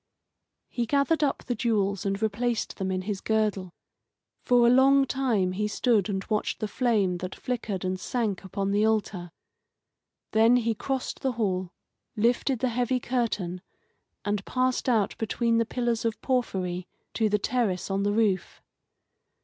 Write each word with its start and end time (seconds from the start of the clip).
He 0.67 0.87
gathered 0.87 1.23
up 1.23 1.43
the 1.43 1.53
jewels 1.53 2.07
and 2.07 2.19
replaced 2.19 2.77
them 2.77 2.89
in 2.91 3.03
his 3.03 3.21
girdle. 3.21 3.75
For 4.41 4.65
a 4.65 4.69
long 4.71 5.05
time 5.05 5.51
he 5.51 5.67
stood 5.67 6.09
and 6.09 6.23
watched 6.27 6.59
the 6.59 6.67
flame 6.67 7.17
that 7.17 7.35
flickered 7.35 7.85
and 7.85 7.99
sank 7.99 8.43
upon 8.43 8.71
the 8.71 8.83
altar. 8.83 9.29
Then 10.31 10.55
he 10.55 10.73
crossed 10.73 11.19
the 11.19 11.33
hall, 11.33 11.71
lifted 12.15 12.57
the 12.61 12.69
heavy 12.69 12.99
curtain, 12.99 13.61
and 14.25 14.43
passed 14.43 14.89
out 14.89 15.15
between 15.19 15.59
the 15.59 15.67
pillars 15.67 16.03
of 16.03 16.19
porphyry 16.23 16.87
to 17.13 17.29
the 17.29 17.37
terrace 17.37 17.91
on 17.91 18.01
the 18.01 18.11
roof. 18.11 18.59